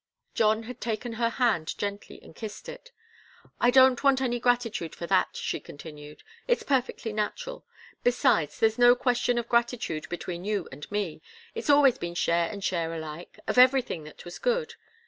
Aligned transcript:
John 0.33 0.63
had 0.63 0.81
taken 0.81 1.13
her 1.13 1.29
hand 1.29 1.77
gently 1.77 2.19
and 2.23 2.35
kissed 2.35 2.67
it. 2.67 2.91
"I 3.59 3.69
don't 3.69 4.03
want 4.03 4.19
any 4.19 4.39
gratitude 4.39 4.95
for 4.95 5.05
that," 5.05 5.35
she 5.37 5.59
continued. 5.59 6.23
"It's 6.47 6.63
perfectly 6.63 7.13
natural. 7.13 7.67
Besides, 8.03 8.59
there's 8.59 8.79
no 8.79 8.95
question 8.95 9.37
of 9.37 9.47
gratitude 9.47 10.09
between 10.09 10.43
you 10.43 10.67
and 10.71 10.89
me. 10.89 11.21
It's 11.53 11.69
always 11.69 11.99
been 11.99 12.15
share 12.15 12.49
and 12.49 12.63
share 12.63 12.91
alike 12.95 13.37
of 13.47 13.59
everything 13.59 14.03
that 14.05 14.25
was 14.25 14.39
good. 14.39 14.73